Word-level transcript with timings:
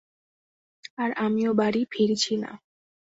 আর 0.97 1.09
আমিও 1.25 1.51
বাড়ি 1.53 1.81
ফিরছি 1.91 2.33
না। 2.37 2.51